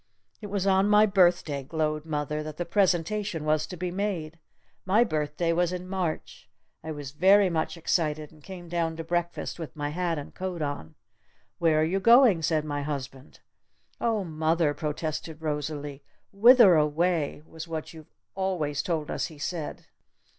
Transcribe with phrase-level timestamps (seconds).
[0.41, 4.39] It was on my birthday," glowed mother, "that the presentation was to be made!
[4.83, 6.49] My birthday was in March!
[6.83, 10.63] I was very much excited and came down to breakfast with my hat and coat
[10.63, 10.95] on!
[11.59, 13.41] 'Where are you going?' said my husband."
[13.99, 16.01] "Oh Mother!" protested Rosalee.
[16.31, 19.85] "'Whither away?' was what you've always told us he said!"